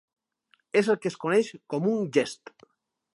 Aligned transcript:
És 0.81 0.89
el 0.93 0.97
que 1.03 1.09
es 1.11 1.19
coneix 1.25 1.51
com 1.75 1.87
un 1.93 2.11
gest. 2.19 2.55